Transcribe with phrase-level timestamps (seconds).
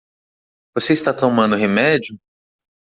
[0.73, 2.17] Você está tomando remédio?